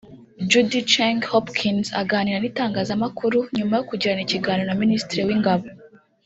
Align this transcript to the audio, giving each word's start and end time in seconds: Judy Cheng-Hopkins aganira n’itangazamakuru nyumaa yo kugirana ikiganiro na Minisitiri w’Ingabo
Judy 0.49 0.79
Cheng-Hopkins 0.91 1.87
aganira 2.01 2.37
n’itangazamakuru 2.39 3.37
nyumaa 3.55 3.79
yo 3.79 3.87
kugirana 3.89 4.21
ikiganiro 4.23 4.65
na 4.67 4.79
Minisitiri 4.83 5.21
w’Ingabo 5.27 5.65